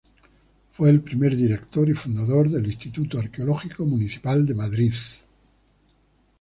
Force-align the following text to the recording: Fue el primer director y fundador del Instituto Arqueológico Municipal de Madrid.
Fue 0.71 0.89
el 0.89 1.01
primer 1.03 1.35
director 1.37 1.87
y 1.87 1.93
fundador 1.93 2.49
del 2.49 2.65
Instituto 2.65 3.19
Arqueológico 3.19 3.85
Municipal 3.85 4.47
de 4.47 4.55
Madrid. 4.55 4.93